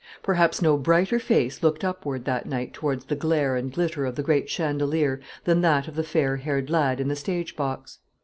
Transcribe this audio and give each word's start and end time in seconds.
Perhaps 0.23 0.63
no 0.63 0.77
brighter 0.77 1.19
face 1.19 1.61
looked 1.61 1.83
upward 1.83 2.25
that 2.25 2.47
night 2.47 2.73
towards 2.73 3.05
the 3.05 3.15
glare 3.15 3.55
and 3.55 3.71
glitter 3.71 4.03
of 4.07 4.15
the 4.15 4.23
great 4.23 4.49
chandelier 4.49 5.21
than 5.43 5.61
that 5.61 5.87
of 5.87 5.93
the 5.95 6.01
fair 6.01 6.37
haired 6.37 6.71
lad 6.71 6.99
in 6.99 7.07
the 7.07 7.15
stage 7.15 7.55
box. 7.55 7.99